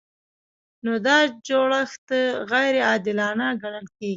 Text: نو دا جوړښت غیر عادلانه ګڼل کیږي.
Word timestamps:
نو 0.85 0.93
دا 1.05 1.17
جوړښت 1.47 2.07
غیر 2.51 2.73
عادلانه 2.89 3.47
ګڼل 3.61 3.85
کیږي. 3.97 4.09